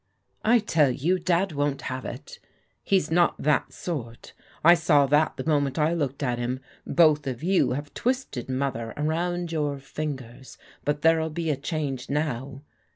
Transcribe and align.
"I 0.43 0.57
tell 0.57 0.89
you. 0.89 1.19
Dad 1.19 1.51
won't 1.51 1.83
have 1.83 2.05
it. 2.05 2.39
He's 2.81 3.11
not 3.11 3.35
that 3.37 3.71
sort 3.71 4.33
I 4.63 4.73
saw 4.73 5.05
that 5.05 5.37
the 5.37 5.45
moment 5.45 5.77
I 5.77 5.93
looked 5.93 6.23
at 6.23 6.39
him. 6.39 6.59
Both 6.87 7.27
of 7.27 7.43
you 7.43 7.73
have 7.73 7.93
twisted 7.93 8.49
Mother 8.49 8.95
arotmd 8.97 9.51
your 9.51 9.77
fingers; 9.77 10.57
but 10.83 11.03
there'll 11.03 11.29
be 11.29 11.51
a 11.51 11.55
change 11.55 12.09
now. 12.09 12.63